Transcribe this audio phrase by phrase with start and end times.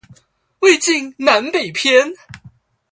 [0.61, 2.13] 魏晉南北篇